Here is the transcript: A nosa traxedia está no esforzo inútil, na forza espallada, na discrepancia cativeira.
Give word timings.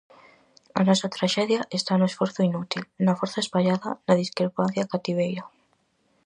A 0.79 0.81
nosa 0.87 1.11
traxedia 1.15 1.61
está 1.79 1.93
no 1.97 2.09
esforzo 2.11 2.41
inútil, 2.49 2.83
na 3.05 3.17
forza 3.19 3.43
espallada, 3.45 3.89
na 4.07 4.19
discrepancia 4.23 4.89
cativeira. 4.93 5.43